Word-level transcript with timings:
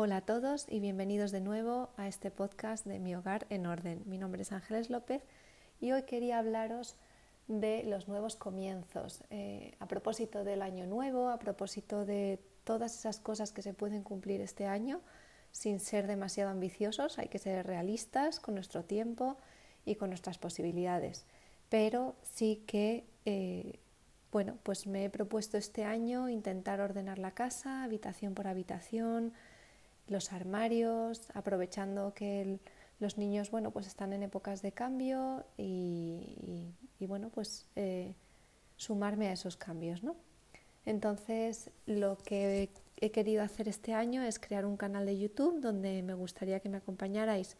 Hola 0.00 0.18
a 0.18 0.20
todos 0.20 0.64
y 0.68 0.78
bienvenidos 0.78 1.32
de 1.32 1.40
nuevo 1.40 1.90
a 1.96 2.06
este 2.06 2.30
podcast 2.30 2.86
de 2.86 3.00
Mi 3.00 3.16
Hogar 3.16 3.48
en 3.50 3.66
Orden. 3.66 4.04
Mi 4.06 4.16
nombre 4.16 4.42
es 4.42 4.52
Ángeles 4.52 4.90
López 4.90 5.24
y 5.80 5.90
hoy 5.90 6.04
quería 6.04 6.38
hablaros 6.38 6.94
de 7.48 7.82
los 7.82 8.06
nuevos 8.06 8.36
comienzos. 8.36 9.24
Eh, 9.30 9.74
a 9.80 9.88
propósito 9.88 10.44
del 10.44 10.62
año 10.62 10.86
nuevo, 10.86 11.30
a 11.30 11.40
propósito 11.40 12.04
de 12.04 12.38
todas 12.62 12.96
esas 12.96 13.18
cosas 13.18 13.50
que 13.50 13.60
se 13.60 13.74
pueden 13.74 14.04
cumplir 14.04 14.40
este 14.40 14.66
año 14.66 15.00
sin 15.50 15.80
ser 15.80 16.06
demasiado 16.06 16.52
ambiciosos, 16.52 17.18
hay 17.18 17.26
que 17.26 17.40
ser 17.40 17.66
realistas 17.66 18.38
con 18.38 18.54
nuestro 18.54 18.84
tiempo 18.84 19.36
y 19.84 19.96
con 19.96 20.10
nuestras 20.10 20.38
posibilidades. 20.38 21.26
Pero 21.70 22.14
sí 22.22 22.62
que, 22.68 23.04
eh, 23.24 23.80
bueno, 24.30 24.58
pues 24.62 24.86
me 24.86 25.06
he 25.06 25.10
propuesto 25.10 25.56
este 25.56 25.84
año 25.84 26.28
intentar 26.28 26.80
ordenar 26.80 27.18
la 27.18 27.32
casa, 27.32 27.82
habitación 27.82 28.34
por 28.34 28.46
habitación, 28.46 29.32
los 30.08 30.32
armarios, 30.32 31.30
aprovechando 31.34 32.14
que 32.14 32.58
los 33.00 33.18
niños 33.18 33.50
bueno, 33.50 33.70
pues 33.70 33.86
están 33.86 34.12
en 34.12 34.22
épocas 34.22 34.62
de 34.62 34.72
cambio 34.72 35.44
y, 35.56 36.74
bueno, 37.00 37.30
pues 37.30 37.66
eh, 37.76 38.14
sumarme 38.76 39.28
a 39.28 39.32
esos 39.32 39.56
cambios. 39.56 40.02
¿no? 40.02 40.16
Entonces, 40.84 41.70
lo 41.86 42.18
que 42.18 42.70
he 43.00 43.10
querido 43.10 43.42
hacer 43.42 43.68
este 43.68 43.94
año 43.94 44.22
es 44.22 44.38
crear 44.38 44.66
un 44.66 44.76
canal 44.76 45.06
de 45.06 45.18
YouTube 45.18 45.60
donde 45.60 46.02
me 46.02 46.14
gustaría 46.14 46.60
que 46.60 46.68
me 46.68 46.78
acompañarais 46.78 47.56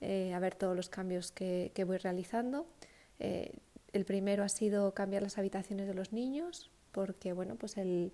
eh, 0.00 0.32
a 0.32 0.38
ver 0.38 0.54
todos 0.54 0.74
los 0.74 0.88
cambios 0.88 1.30
que, 1.30 1.72
voy 1.86 1.98
realizando. 1.98 2.66
Eh, 3.18 3.52
el 3.92 4.04
primero 4.04 4.44
ha 4.44 4.48
sido 4.48 4.94
cambiar 4.94 5.22
las 5.22 5.36
habitaciones 5.36 5.86
de 5.86 5.94
los 5.94 6.12
niños, 6.12 6.70
porque 6.92 7.32
bueno, 7.32 7.56
pues 7.56 7.76
el, 7.76 8.12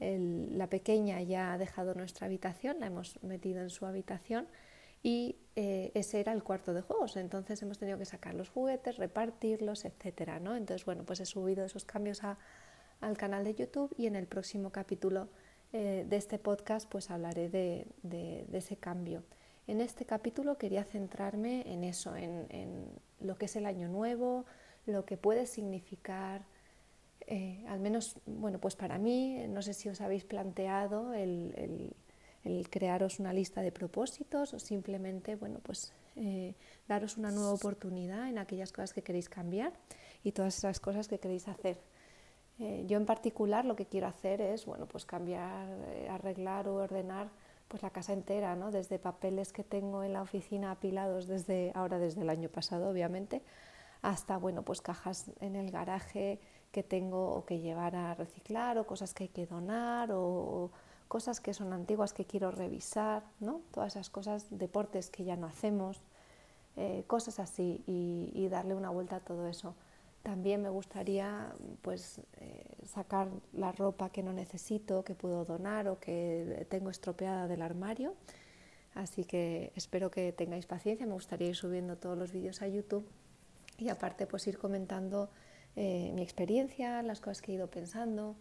la 0.00 0.68
pequeña 0.68 1.20
ya 1.20 1.52
ha 1.52 1.58
dejado 1.58 1.94
nuestra 1.94 2.26
habitación, 2.26 2.80
la 2.80 2.86
hemos 2.86 3.22
metido 3.22 3.60
en 3.60 3.68
su 3.68 3.84
habitación 3.84 4.48
y 5.02 5.36
eh, 5.56 5.92
ese 5.94 6.20
era 6.20 6.32
el 6.32 6.42
cuarto 6.42 6.72
de 6.72 6.80
juegos. 6.80 7.16
Entonces 7.16 7.60
hemos 7.62 7.78
tenido 7.78 7.98
que 7.98 8.06
sacar 8.06 8.34
los 8.34 8.48
juguetes, 8.48 8.96
repartirlos, 8.96 9.84
etcétera, 9.84 10.40
¿no? 10.40 10.56
Entonces, 10.56 10.84
bueno, 10.86 11.04
pues 11.04 11.20
he 11.20 11.26
subido 11.26 11.64
esos 11.64 11.84
cambios 11.84 12.22
al 12.22 13.16
canal 13.16 13.44
de 13.44 13.54
YouTube 13.54 13.94
y 13.96 14.06
en 14.06 14.16
el 14.16 14.26
próximo 14.26 14.70
capítulo 14.70 15.28
eh, 15.72 16.04
de 16.08 16.16
este 16.16 16.38
podcast 16.38 16.90
pues 16.90 17.10
hablaré 17.10 17.48
de, 17.48 18.46
ese 18.52 18.76
cambio. 18.76 19.22
En 19.66 19.80
este 19.80 20.04
capítulo 20.04 20.58
quería 20.58 20.84
centrarme 20.84 21.62
en 21.66 21.84
eso, 21.84 22.16
en, 22.16 22.46
en 22.48 22.86
lo 23.20 23.36
que 23.36 23.44
es 23.44 23.56
el 23.56 23.66
año 23.66 23.88
nuevo, 23.88 24.46
lo 24.86 25.04
que 25.04 25.16
puede 25.16 25.46
significar 25.46 26.44
eh, 27.26 27.64
al 27.68 27.80
menos, 27.80 28.16
bueno, 28.26 28.58
pues 28.58 28.76
para 28.76 28.98
mí, 28.98 29.46
no 29.48 29.62
sé 29.62 29.74
si 29.74 29.88
os 29.88 30.00
habéis 30.00 30.24
planteado 30.24 31.12
el, 31.12 31.94
crearos 32.70 33.20
una 33.20 33.32
lista 33.32 33.60
de 33.60 33.70
propósitos 33.70 34.54
o 34.54 34.58
simplemente, 34.58 35.36
bueno, 35.36 35.60
pues 35.62 35.92
eh, 36.16 36.54
daros 36.88 37.16
una 37.16 37.30
nueva 37.30 37.52
oportunidad 37.52 38.28
en 38.28 38.38
aquellas 38.38 38.72
cosas 38.72 38.92
que 38.92 39.02
queréis 39.02 39.28
cambiar 39.28 39.72
y 40.24 40.32
todas 40.32 40.56
esas 40.56 40.80
cosas 40.80 41.08
que 41.08 41.18
queréis 41.18 41.48
hacer. 41.48 41.78
Eh, 42.58 42.84
yo 42.86 42.96
en 42.96 43.06
particular 43.06 43.64
lo 43.64 43.76
que 43.76 43.86
quiero 43.86 44.06
hacer 44.06 44.40
es, 44.40 44.66
bueno, 44.66 44.86
pues 44.86 45.04
cambiar, 45.04 45.68
arreglar 46.10 46.68
o 46.68 46.76
ordenar 46.76 47.30
pues 47.68 47.82
la 47.84 47.90
casa 47.90 48.12
entera, 48.12 48.56
¿no? 48.56 48.72
Desde 48.72 48.98
papeles 48.98 49.52
que 49.52 49.62
tengo 49.62 50.02
en 50.02 50.12
la 50.12 50.22
oficina 50.22 50.72
apilados 50.72 51.28
desde 51.28 51.70
ahora 51.76 52.00
desde 52.00 52.22
el 52.22 52.28
año 52.28 52.48
pasado, 52.48 52.90
obviamente, 52.90 53.42
hasta 54.02 54.36
bueno, 54.36 54.64
pues 54.64 54.80
cajas 54.80 55.30
en 55.40 55.54
el 55.54 55.70
garaje 55.70 56.40
que 56.72 56.82
tengo 56.82 57.44
que 57.46 57.58
llevar 57.58 57.96
a 57.96 58.14
reciclar 58.14 58.78
o 58.78 58.86
cosas 58.86 59.14
que 59.14 59.24
hay 59.24 59.28
que 59.28 59.46
donar 59.46 60.10
o, 60.12 60.70
cosas 61.08 61.40
que 61.40 61.52
son 61.54 61.72
antiguas 61.72 62.12
que 62.12 62.24
quiero 62.24 62.52
revisar, 62.52 63.24
¿no? 63.40 63.62
Todas 63.72 63.96
esas 63.96 64.10
cosas, 64.10 64.46
deportes 64.50 65.10
que 65.10 65.24
ya 65.24 65.34
no 65.34 65.48
hacemos, 65.48 66.00
eh, 66.76 67.02
cosas 67.08 67.40
así 67.40 67.82
y, 67.86 68.46
darle 68.48 68.74
una 68.74 68.90
vuelta 68.90 69.16
a 69.16 69.20
todo 69.20 69.48
eso. 69.48 69.74
También 70.22 70.62
me 70.62 70.68
gustaría 70.68 71.52
pues 71.82 72.20
eh, 72.36 72.64
sacar 72.86 73.28
la 73.52 73.72
ropa 73.72 74.10
que 74.10 74.22
no 74.22 74.32
necesito, 74.32 75.02
que 75.02 75.14
puedo 75.14 75.44
donar 75.44 75.88
o 75.88 75.98
que 75.98 76.66
tengo 76.70 76.90
estropeada 76.90 77.48
del 77.48 77.62
armario. 77.62 78.14
Así 78.94 79.24
que 79.24 79.72
espero 79.74 80.10
que 80.10 80.32
tengáis 80.32 80.66
paciencia, 80.66 81.06
me 81.06 81.14
gustaría 81.14 81.48
ir 81.48 81.56
subiendo 81.56 81.96
todos 81.96 82.16
los 82.16 82.32
vídeos 82.32 82.62
a 82.62 82.68
YouTube 82.68 83.04
y 83.78 83.88
aparte 83.88 84.26
pues 84.26 84.46
ir 84.46 84.58
comentando 84.58 85.28
eh, 85.76 86.10
mi 86.14 86.22
experiencia, 86.22 87.02
las 87.02 87.20
cosas 87.20 87.42
que 87.42 87.52
he 87.52 87.54
ido 87.54 87.68
pensando 87.68 88.36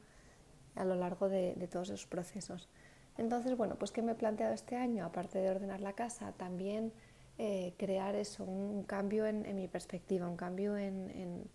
a 0.75 0.83
lo 0.83 0.95
largo 0.95 1.29
de, 1.29 1.55
todos 1.71 1.89
esos 1.89 2.07
procesos. 2.07 2.69
Entonces, 3.17 3.55
bueno, 3.57 3.75
pues 3.75 3.91
¿qué 3.91 4.01
me 4.01 4.13
he 4.13 4.15
planteado 4.15 4.53
este 4.53 4.75
año? 4.75 5.05
Aparte 5.05 5.39
de 5.39 5.49
ordenar 5.49 5.81
la 5.81 5.93
casa, 5.93 6.31
también 6.33 6.93
eh, 7.37 7.73
crear 7.77 8.15
eso, 8.15 8.43
un, 8.45 8.83
cambio 8.83 9.25
en, 9.25 9.55
mi 9.55 9.67
perspectiva, 9.67 10.27
un 10.27 10.37
cambio 10.37 10.77
en, 10.77 11.49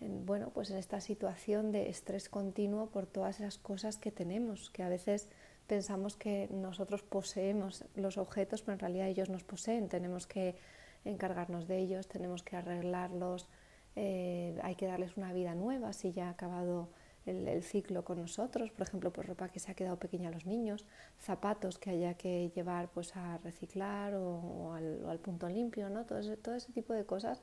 bueno, 0.00 0.50
pues 0.50 0.70
en 0.70 0.76
esta 0.76 1.00
situación 1.00 1.72
de 1.72 1.88
estrés 1.88 2.28
continuo 2.28 2.86
por 2.86 3.06
todas 3.06 3.40
esas 3.40 3.58
cosas 3.58 3.96
que 3.96 4.10
tenemos, 4.10 4.70
que 4.70 4.82
a 4.82 4.88
veces 4.88 5.28
pensamos 5.66 6.16
que 6.16 6.48
nosotros 6.50 7.02
poseemos 7.02 7.84
los 7.94 8.18
objetos, 8.18 8.62
pero 8.62 8.74
en 8.74 8.80
realidad 8.80 9.08
ellos 9.08 9.30
nos 9.30 9.44
poseen, 9.44 9.88
tenemos 9.88 10.26
que 10.26 10.56
encargarnos 11.04 11.66
de 11.66 11.78
ellos, 11.78 12.08
tenemos 12.08 12.42
que 12.42 12.56
arreglarlos, 12.56 13.48
eh, 13.96 14.58
hay 14.62 14.74
que 14.74 14.86
darles 14.86 15.16
una 15.16 15.32
vida 15.32 15.54
nueva 15.54 15.94
si 15.94 16.12
ya 16.12 16.28
ha 16.28 16.30
acabado 16.30 16.90
el, 17.24 17.62
ciclo 17.62 18.04
con 18.04 18.20
nosotros, 18.20 18.70
por 18.70 18.86
ejemplo, 18.86 19.12
por 19.12 19.26
ropa 19.26 19.48
que 19.48 19.58
se 19.58 19.72
ha 19.72 19.74
quedado 19.74 19.98
pequeña 19.98 20.28
a 20.28 20.32
los 20.32 20.46
niños, 20.46 20.84
zapatos 21.18 21.78
que 21.78 21.90
haya 21.90 22.14
que 22.14 22.50
llevar 22.54 22.88
pues 22.90 23.16
a 23.16 23.38
reciclar 23.38 24.14
o, 24.14 24.74
al, 24.74 25.18
punto 25.18 25.48
limpio, 25.48 25.90
¿no? 25.90 26.04
Todo 26.04 26.18
ese, 26.18 26.72
tipo 26.72 26.92
de 26.92 27.04
cosas 27.04 27.42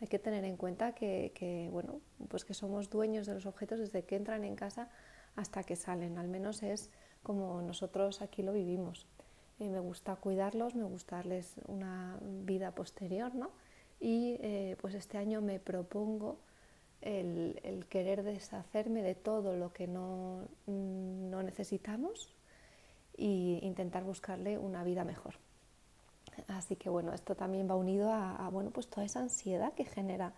hay 0.00 0.06
que 0.08 0.18
tener 0.18 0.44
en 0.44 0.56
cuenta 0.56 0.94
que, 0.94 1.68
bueno, 1.72 2.00
pues 2.28 2.44
que 2.44 2.54
somos 2.54 2.90
dueños 2.90 3.26
de 3.26 3.34
los 3.34 3.46
objetos 3.46 3.78
desde 3.78 4.04
que 4.04 4.16
entran 4.16 4.44
en 4.44 4.56
casa 4.56 4.88
hasta 5.36 5.64
que 5.64 5.74
salen, 5.74 6.18
al 6.18 6.28
menos 6.28 6.62
es 6.62 6.90
como 7.22 7.62
nosotros 7.62 8.22
aquí 8.22 8.42
lo 8.42 8.52
vivimos. 8.52 9.08
Eh, 9.58 9.68
me 9.68 9.80
gusta 9.80 10.16
cuidarlos, 10.16 10.74
me 10.74 10.84
gusta 10.84 11.16
darles 11.16 11.54
una 11.66 12.18
vida 12.20 12.72
posterior, 12.72 13.34
¿no? 13.34 13.50
Y 14.00 14.36
eh, 14.40 14.76
pues 14.80 14.94
este 14.94 15.18
año 15.18 15.40
me 15.40 15.58
propongo 15.60 16.38
el, 17.00 17.86
querer 17.88 18.22
deshacerme 18.22 19.02
de 19.02 19.14
todo 19.14 19.56
lo 19.56 19.72
que 19.72 19.86
no, 19.86 20.48
no 20.66 21.42
necesitamos 21.42 22.34
e 23.16 23.60
intentar 23.62 24.04
buscarle 24.04 24.58
una 24.58 24.82
vida 24.84 25.04
mejor. 25.04 25.34
Así 26.48 26.76
que 26.76 26.88
bueno, 26.88 27.12
esto 27.12 27.34
también 27.34 27.68
va 27.68 27.76
unido 27.76 28.10
a, 28.12 28.48
bueno, 28.50 28.70
pues 28.70 28.88
toda 28.88 29.04
esa 29.04 29.20
ansiedad 29.20 29.72
que 29.74 29.84
genera. 29.84 30.32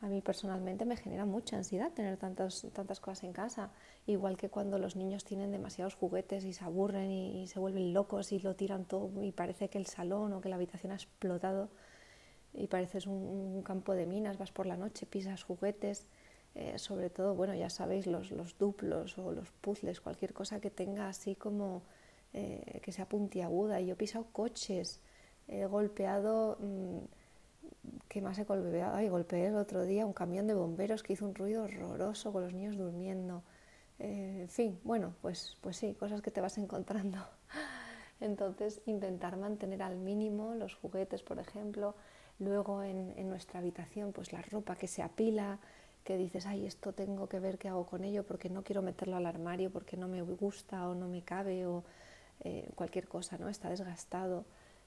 A 0.00 0.08
mí 0.08 0.20
personalmente 0.20 0.84
me 0.84 0.96
genera 0.96 1.24
mucha 1.24 1.56
ansiedad 1.56 1.92
tener 1.92 2.16
tantas, 2.16 2.66
tantas 2.72 2.98
cosas 2.98 3.22
en 3.22 3.32
casa, 3.32 3.70
igual 4.06 4.36
que 4.36 4.50
cuando 4.50 4.76
los 4.78 4.96
niños 4.96 5.24
tienen 5.24 5.52
demasiados 5.52 5.94
juguetes 5.94 6.44
y 6.44 6.52
se 6.52 6.64
aburren 6.64 7.10
y 7.12 7.46
se 7.46 7.60
vuelven 7.60 7.94
locos 7.94 8.32
y 8.32 8.40
lo 8.40 8.56
tiran 8.56 8.84
todo 8.84 9.22
y 9.22 9.30
parece 9.30 9.68
que 9.68 9.78
el 9.78 9.86
salón 9.86 10.32
o 10.32 10.40
que 10.40 10.48
la 10.48 10.56
habitación 10.56 10.90
ha 10.90 10.96
explotado 10.96 11.70
y 12.54 12.66
pareces 12.66 13.06
un, 13.06 13.62
campo 13.62 13.94
de 13.94 14.06
minas, 14.06 14.38
vas 14.38 14.52
por 14.52 14.66
la 14.66 14.76
noche, 14.76 15.06
pisas 15.06 15.42
juguetes, 15.42 16.06
eh, 16.54 16.78
sobre 16.78 17.10
todo, 17.10 17.34
bueno, 17.34 17.54
ya 17.54 17.70
sabéis, 17.70 18.06
los, 18.06 18.30
los, 18.30 18.58
duplos 18.58 19.16
o 19.18 19.32
los 19.32 19.50
puzzles, 19.50 20.00
cualquier 20.00 20.32
cosa 20.34 20.60
que 20.60 20.70
tenga 20.70 21.08
así 21.08 21.34
como 21.34 21.82
eh, 22.34 22.80
que 22.82 22.92
sea 22.92 23.08
puntiaguda. 23.08 23.80
Yo 23.80 23.94
he 23.94 23.96
pisado 23.96 24.26
coches, 24.32 25.00
he 25.48 25.64
golpeado, 25.66 26.58
mm, 26.60 26.98
¿qué 28.08 28.20
más 28.20 28.38
he 28.38 28.44
golpeado? 28.44 28.96
Ay, 28.96 29.08
golpeé 29.08 29.46
el 29.46 29.56
otro 29.56 29.84
día 29.84 30.06
un 30.06 30.12
camión 30.12 30.46
de 30.46 30.54
bomberos 30.54 31.02
que 31.02 31.14
hizo 31.14 31.26
un 31.26 31.34
ruido 31.34 31.64
horroroso 31.64 32.32
con 32.32 32.42
los 32.42 32.52
niños 32.52 32.76
durmiendo. 32.76 33.42
Eh, 33.98 34.40
en 34.42 34.48
fin, 34.48 34.80
bueno, 34.84 35.14
pues, 35.22 35.56
pues 35.60 35.76
sí, 35.76 35.94
cosas 35.94 36.22
que 36.22 36.30
te 36.30 36.40
vas 36.40 36.58
encontrando. 36.58 37.18
Entonces, 38.20 38.80
intentar 38.86 39.36
mantener 39.36 39.82
al 39.82 39.96
mínimo 39.96 40.54
los 40.54 40.74
juguetes, 40.74 41.22
por 41.22 41.38
ejemplo, 41.38 41.94
Luego 42.42 42.82
en, 42.82 43.28
nuestra 43.28 43.60
habitación, 43.60 44.12
pues 44.12 44.32
la 44.32 44.42
ropa 44.42 44.74
que 44.74 44.88
se 44.88 45.02
apila, 45.02 45.58
que 46.02 46.16
dices, 46.16 46.44
ay, 46.46 46.66
esto 46.66 46.92
tengo 46.92 47.28
que 47.28 47.38
ver 47.38 47.56
qué 47.56 47.68
hago 47.68 47.86
con 47.86 48.02
ello 48.02 48.24
porque 48.24 48.50
no 48.50 48.64
quiero 48.64 48.82
meterlo 48.82 49.16
al 49.16 49.26
armario 49.26 49.70
porque 49.70 49.96
no 49.96 50.08
me 50.08 50.22
gusta 50.22 50.88
o 50.88 50.94
no 50.94 51.06
me 51.06 51.22
cabe 51.22 51.66
o 51.66 51.84
eh, 52.40 52.68
cualquier 52.74 53.06
cosa, 53.06 53.38
¿no? 53.38 53.48
Está 53.48 53.70
desgastado. 53.70 54.44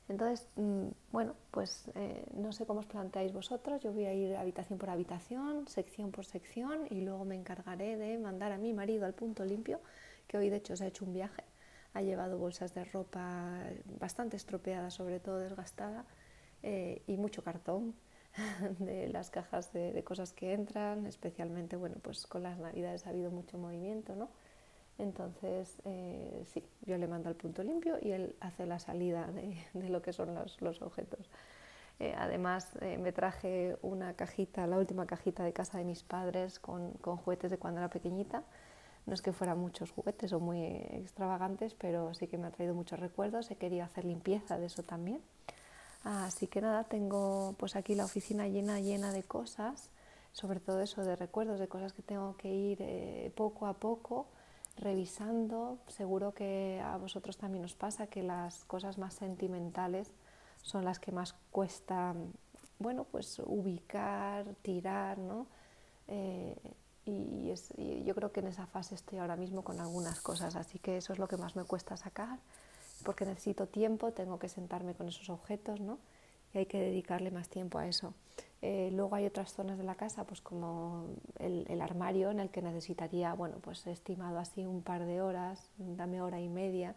Entonces, 0.10 0.50
mm, 0.58 0.88
bueno, 1.14 1.34
pues 1.50 1.90
eh, 1.96 2.26
no 2.34 2.52
sé 2.52 2.66
cómo 2.66 2.82
os 2.82 2.86
planteáis 2.86 3.32
vosotros, 3.32 3.82
yo 3.82 3.94
voy 3.94 4.06
a 4.06 4.14
ir 4.14 4.36
habitación 4.36 4.78
por 4.78 4.90
habitación, 4.90 5.68
sección 5.68 6.12
por 6.12 6.26
sección 6.26 6.88
y 6.90 7.02
luego 7.02 7.24
me 7.24 7.36
encargaré 7.36 7.96
de 7.96 8.18
mandar 8.18 8.52
a 8.52 8.58
mi 8.58 8.74
marido 8.74 9.06
al 9.06 9.14
punto 9.14 9.46
limpio, 9.46 9.80
que 10.28 10.38
hoy 10.38 10.50
de 10.50 10.58
hecho 10.58 10.76
se 10.76 10.84
ha 10.84 10.88
hecho 10.88 11.06
un 11.06 11.14
viaje, 11.14 11.44
ha 11.94 12.02
llevado 12.02 12.38
bolsas 12.38 12.74
de 12.76 12.84
ropa 12.84 13.64
bastante 14.00 14.36
estropeada, 14.36 14.92
sobre 14.92 15.20
todo 15.20 15.40
desgastada, 15.40 16.06
eh, 16.66 17.04
y 17.06 17.16
mucho 17.18 17.44
cartón 17.44 17.94
de 18.80 19.08
las 19.10 19.30
cajas 19.30 19.72
de, 19.72 20.04
cosas 20.04 20.34
que 20.34 20.54
entran, 20.54 21.06
especialmente, 21.06 21.76
bueno, 21.76 21.96
pues 22.02 22.26
con 22.26 22.44
las 22.44 22.58
navidades 22.58 23.06
ha 23.06 23.12
habido 23.12 23.32
mucho 23.32 23.58
movimiento, 23.58 24.16
¿no? 24.16 24.30
Entonces, 24.98 25.82
eh, 25.86 26.44
sí, 26.46 26.64
yo 26.86 26.98
le 26.98 27.08
mando 27.08 27.30
al 27.30 27.36
punto 27.36 27.64
limpio 27.64 27.98
y 28.02 28.12
él 28.12 28.36
hace 28.40 28.66
la 28.66 28.80
salida 28.80 29.30
de, 29.74 29.90
lo 29.90 30.02
que 30.02 30.14
son 30.14 30.34
los, 30.34 30.82
objetos. 30.82 31.30
Eh, 32.00 32.14
además, 32.18 32.78
eh, 32.82 32.98
me 32.98 33.12
traje 33.12 33.78
una 33.82 34.14
cajita, 34.16 34.68
la 34.68 34.78
última 34.78 35.06
cajita 35.06 35.44
de 35.44 35.54
casa 35.54 35.78
de 35.78 35.86
mis 35.86 36.04
padres 36.04 36.60
con, 36.60 36.92
con, 36.94 37.18
juguetes 37.18 37.52
de 37.52 37.58
cuando 37.58 37.80
era 37.80 37.90
pequeñita. 37.90 38.44
No 39.06 39.14
es 39.14 39.22
que 39.22 39.32
fueran 39.34 39.60
muchos 39.60 39.92
juguetes 39.92 40.34
o 40.34 40.40
muy 40.40 40.66
extravagantes, 40.66 41.76
pero 41.76 42.14
sí 42.14 42.28
que 42.28 42.38
me 42.38 42.48
ha 42.48 42.52
traído 42.52 42.74
muchos 42.74 43.00
recuerdos. 43.00 43.52
He 43.52 43.56
querido 43.56 43.84
hacer 43.84 44.04
limpieza 44.04 44.58
de 44.58 44.66
eso 44.66 44.82
también. 44.82 45.22
Así 46.06 46.46
que 46.48 46.62
nada, 46.62 46.84
tengo 46.84 47.56
pues 47.58 47.76
aquí 47.76 47.96
la 47.96 48.06
oficina 48.06 48.48
llena, 48.48 48.80
llena 48.80 49.12
de 49.12 49.24
cosas, 49.24 49.90
sobre 50.32 50.60
todo 50.60 50.80
eso 50.82 51.04
de 51.04 51.16
recuerdos, 51.16 51.60
de 51.60 51.68
cosas 51.68 51.94
que 51.94 52.04
tengo 52.04 52.38
que 52.38 52.54
ir 52.54 53.34
poco 53.34 53.66
a 53.66 53.74
poco 53.74 54.28
revisando. 54.78 55.80
Seguro 55.88 56.34
que 56.34 56.80
a 56.84 56.98
vosotros 56.98 57.38
también 57.38 57.66
os 57.66 57.76
pasa 57.76 58.08
que 58.08 58.24
las 58.24 58.66
cosas 58.66 58.98
más 58.98 59.16
sentimentales 59.16 60.12
son 60.62 60.86
las 60.86 61.00
que 61.00 61.12
más 61.12 61.34
cuesta, 61.52 62.14
bueno, 62.80 63.06
pues 63.06 63.40
ubicar, 63.46 64.46
tirar, 64.62 65.18
¿no? 65.18 65.48
Eh, 66.08 66.56
y, 67.06 67.52
yo 68.04 68.16
creo 68.16 68.32
que 68.32 68.40
en 68.42 68.48
esa 68.48 68.66
fase 68.66 68.96
estoy 68.96 69.20
ahora 69.20 69.36
mismo 69.36 69.64
con 69.64 69.80
algunas 69.80 70.22
cosas, 70.22 70.56
así 70.56 70.80
que 70.80 70.98
eso 70.98 71.14
es 71.14 71.20
lo 71.20 71.28
que 71.28 71.38
más 71.38 71.56
me 71.56 71.64
cuesta 71.64 71.98
sacar, 71.98 72.40
porque 73.06 73.26
necesito 73.26 73.68
tiempo, 73.68 74.12
tengo 74.12 74.38
que 74.38 74.50
sentarme 74.50 74.96
con 74.96 75.08
esos 75.08 75.30
objetos, 75.30 75.80
¿no? 75.80 76.00
Y 76.54 76.58
hay 76.58 76.66
que 76.66 76.80
dedicarle 76.80 77.32
más 77.32 77.48
tiempo 77.48 77.78
a 77.78 77.88
eso. 77.88 78.14
Eh, 78.62 78.90
luego 78.92 79.16
hay 79.16 79.26
otras 79.26 79.54
zonas 79.54 79.78
de 79.78 79.84
la 79.84 79.96
casa, 79.96 80.26
pues 80.26 80.42
como 80.42 81.06
el, 81.40 81.80
armario 81.82 82.32
en 82.32 82.40
el 82.40 82.50
que 82.50 82.62
necesitaría, 82.62 83.34
bueno, 83.34 83.58
pues 83.62 83.86
he 83.86 83.92
estimado 83.92 84.40
así 84.40 84.66
un 84.66 84.82
par 84.82 85.06
de 85.06 85.22
horas, 85.22 85.70
dame 85.78 86.22
hora 86.22 86.42
y 86.42 86.50
media, 86.50 86.96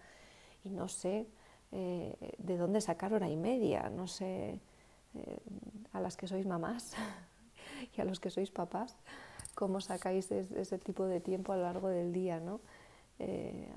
y 0.64 0.70
no 0.70 0.88
sé 0.88 1.26
eh, 1.72 2.34
de 2.38 2.56
dónde 2.56 2.80
sacar 2.80 3.12
hora 3.12 3.28
y 3.28 3.36
media, 3.36 3.90
no 3.90 4.06
sé 4.06 4.58
eh, 5.14 5.38
a 5.92 6.00
las 6.00 6.16
que 6.16 6.26
sois 6.26 6.46
mamás 6.46 6.94
y 7.96 8.00
a 8.00 8.04
los 8.04 8.18
que 8.18 8.30
sois 8.30 8.50
papás, 8.50 8.96
cómo 9.54 9.80
sacáis 9.80 10.30
ese 10.32 10.78
tipo 10.78 11.04
de 11.04 11.20
tiempo 11.20 11.52
a 11.52 11.56
lo 11.56 11.64
largo 11.64 11.88
del 11.88 12.12
día, 12.12 12.40
¿no? 12.40 12.60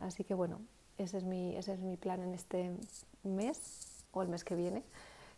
así 0.02 0.24
que 0.24 0.36
bueno, 0.36 0.62
ese 0.98 1.18
es, 1.18 1.24
mi, 1.24 1.56
ese 1.56 1.74
es 1.74 1.80
mi 1.80 1.98
plan 1.98 2.22
en 2.22 2.34
este 2.34 2.72
mes 3.24 4.06
o 4.12 4.22
el 4.22 4.30
mes 4.30 4.44
que 4.44 4.56
viene, 4.56 4.84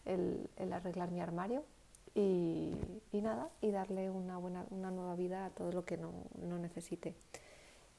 el 0.05 0.73
arreglar 0.73 1.11
mi 1.11 1.21
armario 1.21 1.63
y, 2.15 2.75
nada, 3.11 3.49
y 3.61 3.71
darle 3.71 4.09
una, 4.09 4.37
buena, 4.37 4.65
una 4.69 4.91
nueva 4.91 5.15
vida 5.15 5.45
a 5.45 5.49
todo 5.49 5.71
lo 5.71 5.85
que 5.85 5.97
no, 5.97 6.11
no 6.41 6.57
necesite. 6.59 7.15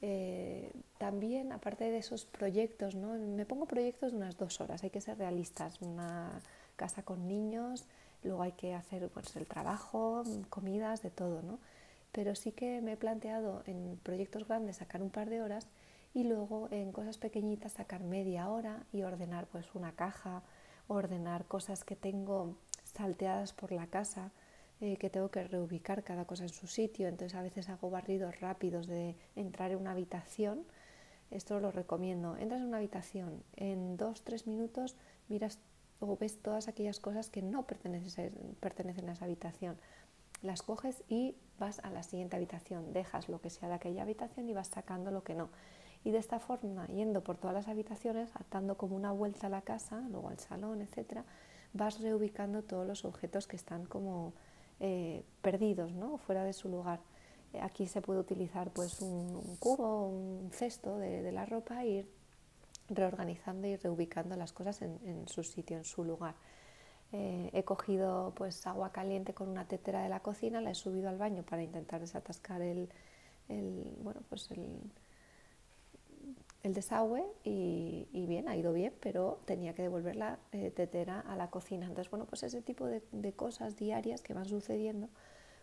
Eh, 0.03 0.71
también, 0.99 1.53
aparte 1.53 1.91
de 1.91 1.99
esos 1.99 2.25
proyectos, 2.27 2.95
¿no? 2.95 3.15
me 3.15 3.47
pongo 3.47 3.67
proyectos 3.67 4.13
de 4.13 4.19
unas 4.19 4.37
dos 4.37 4.61
horas, 4.61 4.85
hay 4.85 4.91
que 4.91 5.01
ser 5.01 5.19
realistas, 5.19 5.81
una 5.81 6.41
casa 6.77 7.03
con 7.03 7.27
niños, 7.27 7.87
luego 8.23 8.43
hay 8.43 8.53
que 8.53 8.75
hacer 8.75 9.09
pues, 9.09 9.35
el 9.37 9.47
trabajo, 9.47 10.23
comidas, 10.51 11.03
de 11.03 11.11
todo, 11.11 11.43
¿no? 11.43 11.59
pero 12.13 12.35
sí 12.37 12.53
que 12.53 12.81
me 12.81 12.93
he 12.93 12.97
planteado 12.97 13.63
en 13.67 13.99
proyectos 14.03 14.47
grandes 14.47 14.77
sacar 14.77 15.03
un 15.03 15.11
par 15.11 15.31
de 15.31 15.43
horas 15.43 15.67
y 16.15 16.23
luego 16.23 16.69
en 16.71 16.93
cosas 16.93 17.19
pequeñitas 17.19 17.73
sacar 17.73 18.05
media 18.05 18.49
hora 18.49 18.87
y 18.93 19.03
ordenar 19.03 19.47
pues 19.49 19.75
una 19.75 19.93
caja, 19.93 20.45
ordenar 20.87 21.47
cosas 21.47 21.85
que 21.85 21.97
tengo 21.97 22.57
salteadas 22.85 23.53
por 23.53 23.73
la 23.73 23.89
casa, 23.89 24.31
eh, 24.81 24.97
que 24.97 25.11
tengo 25.11 25.31
que 25.31 25.45
reubicar 25.45 26.05
cada 26.05 26.25
cosa 26.25 26.45
en 26.45 26.51
su 26.51 26.69
sitio, 26.69 27.09
entonces 27.09 27.37
a 27.37 27.43
veces 27.43 27.69
hago 27.69 27.91
barridos 27.91 28.41
rápidos 28.41 28.87
de 28.87 29.17
entrar 29.35 29.73
en 29.73 29.79
una 29.79 29.91
habitación, 29.91 30.65
esto 31.31 31.59
lo 31.59 31.73
recomiendo, 31.73 32.37
entras 32.37 32.61
en 32.61 32.69
una 32.69 32.77
habitación, 32.77 33.43
en 33.57 33.97
dos, 33.97 34.23
tres 34.23 34.47
minutos 34.47 34.97
miras 35.29 35.59
o 35.99 36.17
ves 36.17 36.41
todas 36.43 36.69
aquellas 36.69 37.01
cosas 37.01 37.31
que 37.31 37.43
no 37.43 37.67
pertenecen, 37.67 38.57
pertenecen 38.61 39.09
a 39.09 39.13
esa 39.13 39.25
habitación, 39.25 39.77
las 40.43 40.63
coges 40.63 41.03
y 41.09 41.35
vas 41.59 41.79
a 41.81 41.91
la 41.91 42.03
siguiente 42.03 42.37
habitación, 42.37 42.93
dejas 42.93 43.29
lo 43.29 43.41
que 43.41 43.51
sea 43.51 43.69
de 43.69 43.75
aquella 43.75 44.03
habitación 44.03 44.49
y 44.49 44.53
vas 44.53 44.69
sacando 44.69 45.11
lo 45.11 45.25
que 45.25 45.35
no. 45.35 45.49
Y 46.05 46.11
de 46.11 46.19
esta 46.19 46.39
forma, 46.39 46.87
yendo 46.89 47.25
por 47.25 47.39
todas 47.39 47.55
las 47.55 47.67
habitaciones, 47.67 48.31
atando 48.37 48.77
como 48.77 48.95
una 48.95 49.11
vuelta 49.11 49.47
a 49.47 49.51
la 49.51 49.63
casa, 49.63 50.03
luego 50.11 50.29
al 50.29 50.39
salón, 50.39 50.83
etcétera, 50.83 51.25
vas 51.73 52.01
reubicando 52.01 52.63
todos 52.63 52.87
los 52.87 53.07
objetos 53.07 53.47
que 53.47 53.57
están 53.57 53.87
como 53.87 54.35
eh, 54.81 55.25
perdidos, 55.41 55.93
¿no? 55.93 56.19
fuera 56.19 56.45
de 56.45 56.53
su 56.53 56.69
lugar. 56.69 57.01
Eh, 57.55 57.61
aquí 57.61 57.87
se 57.87 58.03
puede 58.03 58.21
utilizar 58.21 58.71
pues 58.71 59.01
un, 59.01 59.57
cubo, 59.59 60.09
un 60.09 60.51
cesto 60.53 60.99
de, 60.99 61.33
la 61.33 61.47
ropa 61.47 61.83
e 61.83 61.89
ir 61.89 62.11
reorganizando 62.91 63.67
y 63.67 63.77
reubicando 63.77 64.37
las 64.37 64.53
cosas 64.53 64.83
en, 64.83 65.27
su 65.27 65.43
sitio, 65.43 65.79
en 65.79 65.85
su 65.85 66.05
lugar. 66.05 66.35
Eh, 67.13 67.49
he 67.55 67.63
cogido 67.65 68.33
pues 68.37 68.67
agua 68.67 68.93
caliente 68.93 69.33
con 69.33 69.49
una 69.49 69.67
tetera 69.67 70.03
de 70.03 70.11
la 70.11 70.21
cocina, 70.21 70.61
la 70.61 70.71
he 70.71 70.75
subido 70.75 71.09
al 71.09 71.17
baño 71.17 71.45
para 71.45 71.63
intentar 71.63 72.01
desatascar 72.01 72.61
el 72.61 72.89
bueno, 74.03 74.23
pues 74.31 74.51
el, 74.53 74.81
el 76.65 76.73
desagüe 76.73 77.23
y, 77.45 78.25
bien, 78.27 78.49
ha 78.49 78.57
ido 78.57 78.73
bien, 78.73 78.95
pero 79.01 79.39
tenía 79.45 79.75
que 79.75 79.83
devolver 79.83 80.17
la 80.17 80.39
eh, 80.51 80.71
tetera 80.71 81.21
a 81.21 81.37
la 81.37 81.51
cocina. 81.51 81.85
Entonces, 81.87 82.11
bueno, 82.11 82.25
pues 82.25 82.43
ese 82.43 82.63
tipo 82.63 82.87
de, 82.87 83.33
cosas 83.35 83.77
diarias 83.77 84.23
que 84.23 84.33
van 84.33 84.47
sucediendo, 84.47 85.11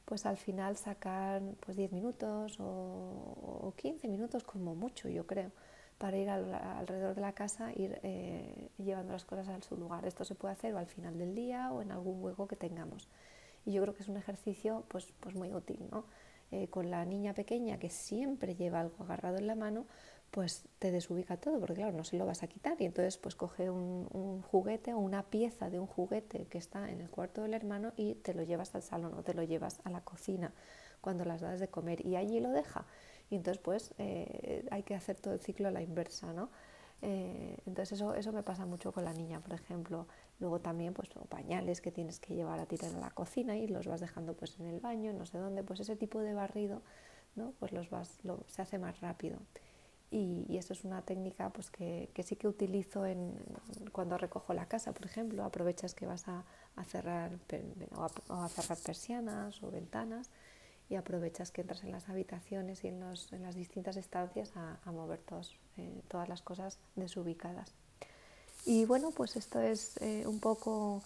pues 0.06 0.28
al 0.28 0.38
final 0.38 0.78
sacar 0.78 1.42
pues 1.60 1.76
10 1.76 1.92
minutos 1.92 2.58
o, 2.60 3.74
15 3.78 4.08
minutos 4.08 4.44
como 4.44 4.76
mucho, 4.76 5.10
yo 5.10 5.26
creo, 5.26 5.52
para 5.98 6.18
ir 6.18 6.30
alrededor 6.30 7.16
de 7.16 7.22
la 7.22 7.34
casa, 7.34 7.72
ir 7.74 8.00
eh, 8.04 8.70
llevando 8.78 9.14
las 9.14 9.26
cosas 9.26 9.50
a 9.50 9.60
su 9.64 9.76
lugar. 9.78 10.06
Esto 10.06 10.24
se 10.24 10.36
puede 10.36 10.54
hacer 10.54 10.76
o 10.76 10.78
al 10.78 10.86
final 10.86 11.18
del 11.18 11.34
día 11.34 11.72
o 11.72 11.82
en 11.82 11.92
algún 11.92 12.24
hueco 12.24 12.48
que 12.48 12.56
tengamos. 12.56 13.10
Y 13.66 13.74
yo 13.74 13.82
creo 13.82 13.96
que 13.96 14.04
es 14.04 14.10
un 14.10 14.18
ejercicio 14.18 14.84
pues, 14.88 15.12
pues 15.20 15.34
muy 15.34 15.52
útil, 15.52 15.80
¿no? 15.90 16.06
Eh, 16.52 16.68
con 16.68 16.92
la 16.92 17.06
niña 17.06 17.34
pequeña 17.34 17.80
que 17.80 17.90
siempre 17.90 18.56
lleva 18.56 18.82
algo 18.82 19.04
agarrado 19.04 19.38
en 19.38 19.48
la 19.48 19.56
mano, 19.56 19.86
pues 20.32 20.64
te 20.80 20.92
desubica 20.92 21.36
todo, 21.36 21.60
porque 21.60 21.76
claro, 21.76 21.92
no 21.96 22.06
se 22.06 22.18
lo 22.18 22.26
vas 22.26 22.42
a 22.42 22.48
quitar. 22.48 22.82
Y 22.82 22.86
entonces 22.86 23.18
pues 23.18 23.36
coge 23.36 23.70
un, 23.70 24.42
juguete 24.44 24.94
o 24.94 24.98
una 24.98 25.24
pieza 25.24 25.70
de 25.70 25.80
un 25.80 25.88
juguete 25.88 26.46
que 26.48 26.58
está 26.58 26.90
en 26.90 27.02
el 27.02 27.10
cuarto 27.10 27.42
del 27.42 27.54
hermano 27.54 27.92
y 27.98 28.16
te 28.16 28.34
lo 28.34 28.44
llevas 28.44 28.74
al 28.74 28.82
salón 28.82 29.14
o 29.14 29.24
te 29.24 29.34
lo 29.34 29.44
llevas 29.44 29.82
a 29.84 29.90
la 29.90 30.02
cocina 30.02 30.54
cuando 31.02 31.26
las 31.26 31.42
das 31.42 31.60
de 31.60 31.68
comer 31.68 32.06
y 32.06 32.16
allí 32.16 32.40
lo 32.40 32.52
deja. 32.52 32.86
Y 33.30 33.36
entonces 33.36 33.62
pues 33.62 33.94
eh, 33.98 34.66
hay 34.72 34.84
que 34.84 34.96
hacer 34.96 35.20
todo 35.20 35.34
el 35.34 35.42
ciclo 35.42 35.68
a 35.68 35.72
la 35.72 35.82
inversa, 35.82 36.34
¿no? 36.34 36.50
Eh, 37.02 37.58
entonces 37.66 37.94
eso, 37.94 38.14
eso 38.14 38.32
me 38.32 38.44
pasa 38.44 38.66
mucho 38.66 38.92
con 38.92 39.04
la 39.04 39.14
niña, 39.14 39.42
por 39.42 39.54
ejemplo. 39.54 40.08
Luego 40.40 40.60
también 40.60 40.94
pues 40.94 41.10
pañales 41.28 41.82
que 41.82 41.92
tienes 41.92 42.20
que 42.20 42.36
llevar 42.36 42.60
a 42.60 42.66
tirar 42.68 42.96
a 42.96 43.00
la 43.00 43.10
cocina 43.10 43.58
y 43.58 43.68
los 43.68 43.86
vas 43.88 44.00
dejando 44.00 44.34
pues 44.34 44.60
en 44.60 44.68
el 44.68 44.80
baño, 44.80 45.12
no 45.12 45.26
sé 45.26 45.40
dónde, 45.40 45.64
pues 45.64 45.82
ese 45.82 45.96
tipo 45.98 46.20
de 46.20 46.34
barrido, 46.34 46.82
¿no? 47.36 47.54
Pues 47.60 47.74
los 47.74 47.90
vas, 47.90 48.20
lo, 48.24 48.46
se 48.48 48.62
hace 48.62 48.78
más 48.78 49.02
rápido. 49.02 49.40
Y, 50.12 50.58
esto 50.58 50.74
es 50.74 50.84
una 50.84 51.02
técnica 51.02 51.50
pues, 51.52 51.72
que, 51.72 52.10
que 52.14 52.24
sí 52.24 52.36
que 52.36 52.48
utilizo 52.48 53.06
en, 53.06 53.34
cuando 53.94 54.18
recojo 54.18 54.54
la 54.54 54.68
casa, 54.68 54.92
por 54.92 55.06
ejemplo. 55.06 55.46
Aprovechas 55.46 55.96
que 55.96 56.06
vas 56.06 56.28
a, 56.28 56.44
cerrar 56.86 57.32
a, 58.30 58.50
cerrar 58.50 58.78
persianas 58.78 59.64
o 59.64 59.72
ventanas 59.72 60.30
y 60.90 60.96
aprovechas 60.96 61.52
que 61.52 61.62
entras 61.62 61.84
en 61.84 61.92
las 61.92 62.10
habitaciones 62.10 62.84
y 62.84 62.90
en, 62.90 63.00
los, 63.00 63.32
en 63.32 63.44
las 63.44 63.56
distintas 63.56 63.96
estancias 63.96 64.52
a, 64.58 64.80
a 64.84 64.92
mover 64.92 65.22
todos, 65.22 65.58
eh, 65.78 66.02
todas 66.10 66.28
las 66.28 66.42
cosas 66.42 66.80
desubicadas. 66.98 67.74
Y 68.66 68.84
bueno, 68.86 69.12
pues 69.12 69.38
esto 69.38 69.62
es 69.62 69.96
eh, 70.02 70.28
un 70.28 70.42
poco 70.42 71.02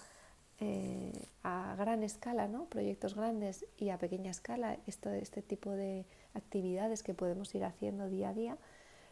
eh, 0.59 1.27
a 1.43 1.75
gran 1.77 2.01
escala, 2.01 2.47
¿no? 2.47 2.65
proyectos 2.65 3.13
grandes 3.13 3.65
y 3.77 3.89
a 3.89 3.97
pequeña 3.97 4.31
escala, 4.31 4.77
esto, 4.87 5.09
este 5.09 5.41
tipo 5.41 5.71
de 5.71 6.05
actividades 6.33 7.03
que 7.03 7.13
podemos 7.13 7.53
ir 7.55 7.63
haciendo 7.63 8.09
día 8.09 8.29
a 8.29 8.33
día 8.33 8.57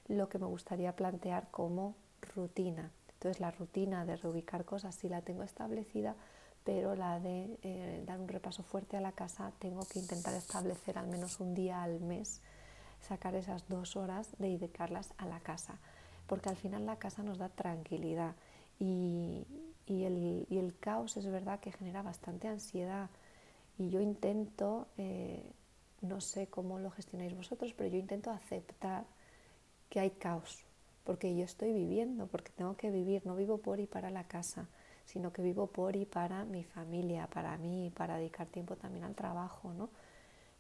lo 0.08 0.30
que 0.30 0.40
me 0.40 0.46
gustaría 0.46 0.96
plantear 0.96 1.50
como 1.52 1.96
rutina. 2.36 2.92
Entonces 3.14 3.40
la 3.40 3.52
rutina 3.52 4.06
de 4.06 4.18
reubicar 4.18 4.66
cosas 4.66 4.96
sí 4.96 5.08
la 5.10 5.22
tengo 5.22 5.44
establecida, 5.44 6.16
pero 6.64 6.96
la 6.96 7.20
de 7.20 7.58
eh, 7.62 8.04
dar 8.06 8.20
un 8.20 8.28
repaso 8.28 8.64
fuerte 8.64 8.98
a 8.98 9.02
la 9.02 9.12
casa 9.12 9.52
tengo 9.60 9.82
que 9.86 10.00
intentar 10.00 10.34
establecer 10.34 10.98
al 10.98 11.08
menos 11.08 11.40
un 11.40 11.54
día 11.54 11.84
al 11.84 12.00
mes, 12.00 12.42
sacar 13.02 13.36
esas 13.36 13.68
dos 13.68 13.96
horas 13.96 14.30
de 14.40 14.50
dedicarlas 14.50 15.14
a 15.18 15.26
la 15.26 15.40
casa, 15.40 15.80
porque 16.28 16.50
al 16.50 16.56
final 16.56 16.86
la 16.86 16.98
casa 16.98 17.24
nos 17.24 17.38
da 17.38 17.50
tranquilidad 17.50 18.36
y, 18.80 19.46
el, 19.88 20.76
caos 20.80 21.18
es 21.18 21.26
verdad 21.28 21.60
que 21.60 21.72
genera 21.72 22.02
bastante 22.02 22.48
ansiedad 22.48 23.10
y 23.78 23.90
yo 23.90 24.02
intento, 24.02 24.88
eh, 24.98 25.52
no 26.02 26.22
sé 26.22 26.48
cómo 26.48 26.80
lo 26.80 26.92
gestionáis 26.92 27.36
vosotros, 27.36 27.74
pero 27.74 27.90
yo 27.90 27.98
intento 27.98 28.32
aceptar 28.32 29.06
que 29.94 30.00
hay 30.00 30.10
caos, 30.10 30.66
porque 31.04 31.36
yo 31.36 31.46
estoy 31.46 31.72
viviendo, 31.72 32.26
porque 32.26 32.50
tengo 32.50 32.76
que 32.76 32.90
vivir, 32.90 33.28
no 33.28 33.36
vivo 33.36 33.60
por 33.60 33.80
y 33.80 33.86
para 33.86 34.10
la 34.10 34.24
casa, 34.24 34.68
sino 35.06 35.32
que 35.32 35.44
vivo 35.44 35.68
por 35.68 35.96
y 35.96 36.04
para 36.08 36.46
mi 36.46 36.64
familia, 36.64 37.28
para 37.28 37.56
mí, 37.60 37.92
para 37.96 38.18
dedicar 38.18 38.48
tiempo 38.48 38.76
también 38.76 39.04
al 39.06 39.14
trabajo, 39.14 39.72
¿no? 39.72 39.92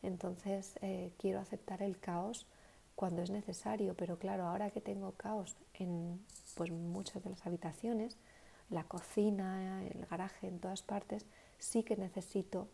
Entonces 0.03 0.77
eh, 0.83 1.13
quiero 1.17 1.39
aceptar 1.39 1.81
el 1.81 1.97
caos 1.97 2.45
cuando 2.93 3.23
es 3.23 3.31
necesario, 3.31 3.95
pero 3.95 4.19
claro, 4.19 4.45
ahora 4.45 4.69
que 4.69 4.81
tengo 4.81 5.13
caos 5.13 5.57
en 5.73 6.23
pues, 6.53 6.69
muchas 6.69 7.23
de 7.23 7.31
las 7.31 7.43
habitaciones, 7.47 8.19
la 8.69 8.83
cocina, 8.83 9.83
el 9.83 10.05
garaje, 10.05 10.47
en 10.47 10.59
todas 10.59 10.83
partes, 10.83 11.25
sí 11.57 11.81
que 11.81 11.97
necesito 11.97 12.67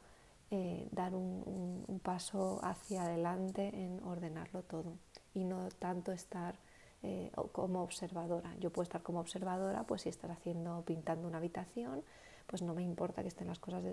eh, 0.51 0.89
dar 0.91 1.15
un, 1.15 2.01
paso 2.03 2.59
hacia 2.63 3.03
adelante 3.03 3.69
en 3.73 4.03
ordenarlo 4.03 4.63
todo 4.63 4.97
y 5.33 5.43
no 5.43 5.69
tanto 5.79 6.11
estar 6.11 6.55
eh, 7.01 7.31
como 7.51 7.81
observadora. 7.81 8.53
Yo 8.59 8.71
puedo 8.71 8.83
estar 8.83 9.01
como 9.01 9.19
observadora, 9.19 9.83
pues 9.83 10.01
si 10.01 10.09
estás 10.09 10.31
haciendo, 10.31 10.83
pintando 10.85 11.27
una 11.27 11.37
habitación, 11.37 12.03
pues 12.45 12.61
no 12.61 12.73
me 12.73 12.83
importa 12.83 13.21
que 13.21 13.27
estén 13.27 13.47
las 13.47 13.59
cosas 13.59 13.83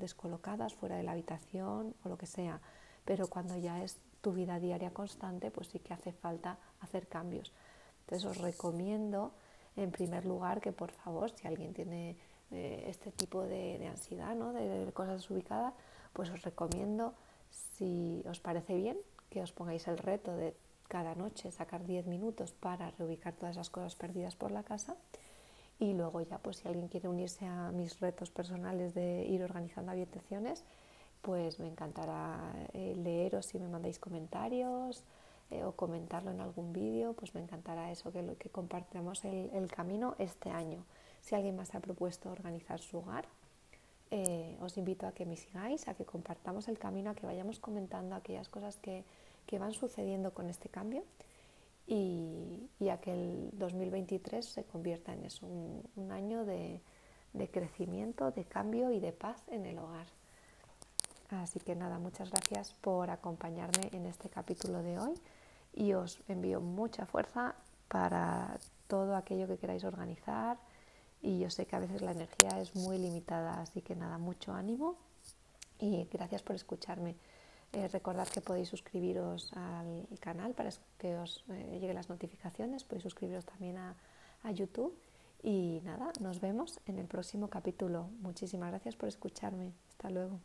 descolocadas 0.00 0.74
fuera 0.74 0.96
de 0.96 1.02
la 1.02 1.12
habitación 1.12 1.94
o 2.02 2.08
lo 2.08 2.16
que 2.16 2.26
sea, 2.26 2.60
pero 3.04 3.28
cuando 3.28 3.56
ya 3.58 3.84
es 3.84 4.00
tu 4.20 4.32
vida 4.32 4.58
diaria 4.58 4.90
constante, 4.90 5.50
pues 5.50 5.68
sí 5.68 5.78
que 5.78 5.94
hace 5.94 6.12
falta 6.12 6.58
hacer 6.80 7.06
cambios. 7.06 7.52
Entonces 8.00 8.24
os 8.24 8.38
recomiendo, 8.38 9.32
en 9.76 9.90
primer 9.90 10.24
lugar, 10.24 10.60
que 10.60 10.72
por 10.72 10.90
favor, 10.90 11.30
si 11.30 11.46
alguien 11.46 11.74
tiene 11.74 12.16
eh, 12.50 12.84
este 12.88 13.12
tipo 13.12 13.42
de, 13.42 13.86
ansiedad, 13.86 14.34
¿no? 14.34 14.52
de, 14.52 14.90
cosas 14.92 15.18
desubicadas, 15.18 15.74
pues 16.12 16.30
os 16.30 16.42
recomiendo, 16.42 17.14
si 17.50 18.24
os 18.28 18.40
parece 18.40 18.74
bien, 18.74 18.96
que 19.30 19.42
os 19.42 19.52
pongáis 19.52 19.86
el 19.88 19.98
reto 19.98 20.34
de 20.36 20.56
cada 20.88 21.14
noche 21.14 21.50
sacar 21.50 21.84
10 21.84 22.06
minutos 22.06 22.52
para 22.52 22.90
reubicar 22.92 23.34
todas 23.34 23.56
las 23.56 23.70
cosas 23.70 23.94
perdidas 23.96 24.36
por 24.36 24.50
la 24.50 24.62
casa 24.62 24.96
y 25.78 25.92
luego 25.92 26.20
ya, 26.22 26.38
pues 26.38 26.58
si 26.58 26.68
alguien 26.68 26.88
quiere 26.88 27.08
unirse 27.08 27.44
a 27.46 27.70
mis 27.70 28.00
retos 28.00 28.30
personales 28.30 28.94
de 28.94 29.26
ir 29.26 29.42
organizando 29.42 29.92
habitaciones, 29.92 30.64
pues 31.20 31.58
me 31.58 31.66
encantará 31.66 32.38
eh, 32.72 32.94
leeros 32.96 33.46
si 33.46 33.58
me 33.58 33.68
mandáis 33.68 33.98
comentarios 33.98 35.04
eh, 35.50 35.64
o 35.64 35.72
comentarlo 35.72 36.30
en 36.30 36.40
algún 36.40 36.72
vídeo, 36.72 37.12
pues 37.12 37.34
me 37.34 37.42
encantará 37.42 37.90
eso, 37.90 38.10
que, 38.10 38.24
que 38.38 38.48
compartamos 38.48 39.24
el, 39.24 39.70
camino 39.70 40.14
este 40.18 40.50
año. 40.50 40.84
Si 41.20 41.34
alguien 41.34 41.56
más 41.56 41.74
ha 41.74 41.80
propuesto 41.80 42.30
organizar 42.30 42.80
su 42.80 42.98
hogar, 42.98 43.26
eh, 44.10 44.56
os 44.62 44.78
invito 44.78 45.06
a 45.06 45.12
que 45.12 45.26
me 45.26 45.36
sigáis, 45.36 45.88
a 45.88 45.94
que 45.94 46.04
compartamos 46.04 46.68
el 46.68 46.78
camino, 46.78 47.10
a 47.10 47.14
que 47.14 47.26
vayamos 47.26 47.58
comentando 47.58 48.14
aquellas 48.14 48.48
cosas 48.48 48.76
que, 48.78 49.04
que 49.46 49.58
van 49.58 49.72
sucediendo 49.72 50.32
con 50.34 50.48
este 50.48 50.68
cambio 50.68 51.04
y, 51.86 52.68
a 52.90 52.98
que 52.98 53.12
el 53.12 53.50
2023 53.54 54.44
se 54.44 54.64
convierta 54.64 55.12
en 55.12 55.24
eso, 55.24 55.46
un, 55.46 56.12
año 56.12 56.44
de, 56.44 56.80
crecimiento, 57.52 58.30
de 58.30 58.44
cambio 58.44 58.90
y 58.90 59.00
de 59.00 59.12
paz 59.12 59.42
en 59.48 59.66
el 59.66 59.78
hogar. 59.78 60.06
Así 61.30 61.60
que 61.60 61.74
nada, 61.74 61.98
muchas 61.98 62.30
gracias 62.30 62.72
por 62.80 63.10
acompañarme 63.10 63.88
en 63.92 64.06
este 64.06 64.28
capítulo 64.28 64.82
de 64.82 64.98
hoy 64.98 65.14
y 65.74 65.92
os 65.92 66.20
envío 66.28 66.60
mucha 66.60 67.06
fuerza 67.06 67.54
para 67.88 68.58
todo 68.86 69.16
aquello 69.16 69.46
que 69.48 69.58
queráis 69.58 69.84
organizar 69.84 70.58
y 71.20 71.40
yo 71.40 71.50
sé 71.50 71.66
que 71.66 71.76
a 71.76 71.80
veces 71.80 72.02
la 72.02 72.12
energía 72.12 72.60
es 72.60 72.76
muy 72.76 72.98
limitada, 72.98 73.60
así 73.60 73.82
que 73.82 73.96
nada, 73.96 74.18
mucho 74.18 74.52
ánimo 74.52 74.96
y 75.78 76.04
gracias 76.12 76.42
por 76.42 76.56
escucharme. 76.56 77.16
Eh, 77.76 77.88
recordad 77.88 78.26
que 78.26 78.40
podéis 78.40 78.70
suscribiros 78.70 79.52
al 79.52 80.06
canal 80.18 80.54
para 80.54 80.70
que 80.96 81.14
os 81.18 81.44
eh, 81.50 81.76
lleguen 81.78 81.94
las 81.94 82.08
notificaciones, 82.08 82.84
podéis 82.84 83.02
suscribiros 83.02 83.44
también 83.44 83.76
a, 83.76 83.94
a 84.44 84.50
YouTube 84.50 84.96
y 85.42 85.82
nada, 85.84 86.10
nos 86.20 86.40
vemos 86.40 86.80
en 86.86 86.98
el 86.98 87.06
próximo 87.06 87.48
capítulo. 87.48 88.08
Muchísimas 88.20 88.70
gracias 88.70 88.96
por 88.96 89.10
escucharme. 89.10 89.74
Hasta 89.90 90.08
luego. 90.08 90.40